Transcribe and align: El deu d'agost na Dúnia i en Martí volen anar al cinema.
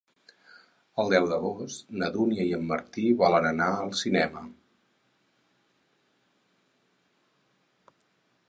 El 1.03 1.11
deu 1.13 1.27
d'agost 1.33 1.91
na 2.03 2.07
Dúnia 2.15 2.47
i 2.47 2.55
en 2.57 2.65
Martí 2.71 3.05
volen 3.21 3.47
anar 3.51 3.69
al 3.73 3.93
cinema. 4.01 4.43